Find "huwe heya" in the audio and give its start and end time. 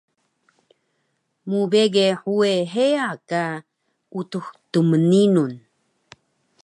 2.21-3.09